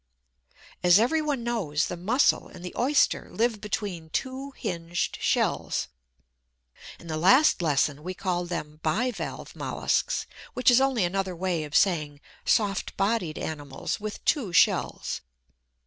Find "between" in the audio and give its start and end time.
3.61-4.09